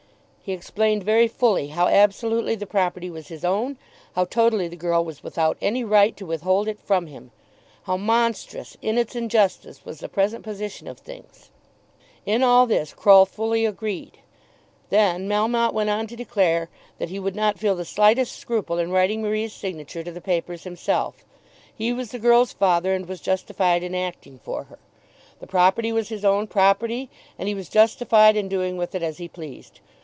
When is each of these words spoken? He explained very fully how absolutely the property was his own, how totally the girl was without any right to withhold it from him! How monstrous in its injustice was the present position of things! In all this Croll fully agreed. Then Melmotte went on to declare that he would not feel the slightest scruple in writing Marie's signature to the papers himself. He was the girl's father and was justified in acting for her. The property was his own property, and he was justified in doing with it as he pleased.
He 0.43 0.53
explained 0.53 1.03
very 1.03 1.29
fully 1.29 1.67
how 1.69 1.87
absolutely 1.87 2.55
the 2.55 2.65
property 2.65 3.09
was 3.11 3.27
his 3.29 3.45
own, 3.45 3.77
how 4.15 4.25
totally 4.25 4.67
the 4.67 4.75
girl 4.75 5.05
was 5.05 5.23
without 5.23 5.55
any 5.61 5.83
right 5.83 6.17
to 6.17 6.25
withhold 6.25 6.67
it 6.67 6.79
from 6.79 7.05
him! 7.07 7.31
How 7.83 7.95
monstrous 7.95 8.75
in 8.81 8.97
its 8.97 9.15
injustice 9.15 9.85
was 9.85 9.99
the 9.99 10.09
present 10.09 10.43
position 10.43 10.87
of 10.87 10.97
things! 10.97 11.51
In 12.25 12.41
all 12.43 12.65
this 12.65 12.91
Croll 12.93 13.25
fully 13.25 13.65
agreed. 13.65 14.17
Then 14.89 15.29
Melmotte 15.29 15.73
went 15.73 15.91
on 15.91 16.07
to 16.07 16.15
declare 16.17 16.69
that 16.97 17.09
he 17.09 17.19
would 17.19 17.35
not 17.35 17.59
feel 17.59 17.75
the 17.75 17.85
slightest 17.85 18.35
scruple 18.35 18.77
in 18.79 18.91
writing 18.91 19.21
Marie's 19.21 19.53
signature 19.53 20.03
to 20.03 20.11
the 20.11 20.19
papers 20.21 20.63
himself. 20.63 21.23
He 21.73 21.93
was 21.93 22.11
the 22.11 22.19
girl's 22.19 22.51
father 22.51 22.93
and 22.93 23.05
was 23.07 23.21
justified 23.21 23.83
in 23.83 23.93
acting 23.95 24.39
for 24.43 24.63
her. 24.65 24.79
The 25.39 25.47
property 25.47 25.93
was 25.93 26.09
his 26.09 26.25
own 26.25 26.47
property, 26.47 27.09
and 27.37 27.47
he 27.47 27.55
was 27.55 27.69
justified 27.69 28.35
in 28.35 28.49
doing 28.49 28.75
with 28.75 28.95
it 28.95 29.03
as 29.03 29.19
he 29.19 29.27
pleased. 29.29 29.79